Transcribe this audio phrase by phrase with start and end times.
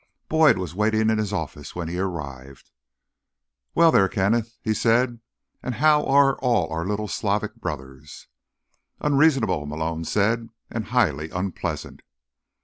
[0.29, 2.71] Boyd was waiting in his office when he arrived.
[3.75, 5.19] "Well, there, Kenneth," he said.
[5.61, 8.27] "And how are all our little Slavic brothers?"
[8.99, 12.01] "Unreasonable," Malone said, "and highly unpleasant."